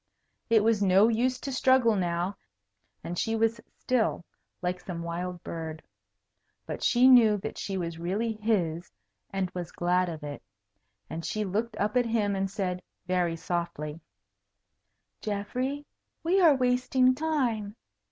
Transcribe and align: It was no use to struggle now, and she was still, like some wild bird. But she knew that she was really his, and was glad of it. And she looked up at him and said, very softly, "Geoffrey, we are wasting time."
It 0.49 0.63
was 0.63 0.81
no 0.81 1.09
use 1.09 1.39
to 1.41 1.51
struggle 1.51 1.95
now, 1.95 2.35
and 3.03 3.19
she 3.19 3.35
was 3.35 3.61
still, 3.77 4.25
like 4.63 4.79
some 4.79 5.03
wild 5.03 5.43
bird. 5.43 5.83
But 6.65 6.81
she 6.81 7.07
knew 7.07 7.37
that 7.37 7.59
she 7.59 7.77
was 7.77 7.99
really 7.99 8.31
his, 8.31 8.91
and 9.29 9.51
was 9.51 9.71
glad 9.71 10.09
of 10.09 10.23
it. 10.23 10.41
And 11.07 11.23
she 11.23 11.45
looked 11.45 11.77
up 11.77 11.95
at 11.95 12.07
him 12.07 12.35
and 12.35 12.49
said, 12.49 12.81
very 13.05 13.35
softly, 13.35 14.01
"Geoffrey, 15.21 15.85
we 16.23 16.41
are 16.41 16.55
wasting 16.55 17.13
time." 17.13 17.75